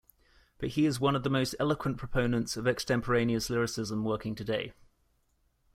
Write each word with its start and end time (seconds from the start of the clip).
But 0.57 0.69
he 0.69 0.87
is 0.87 0.99
one 0.99 1.15
of 1.15 1.21
the 1.21 1.29
most 1.29 1.53
eloquent 1.59 1.97
proponents 1.97 2.57
of 2.57 2.65
extemporaneous 2.67 3.51
lyricism 3.51 4.03
working 4.03 4.33
today. 4.33 4.73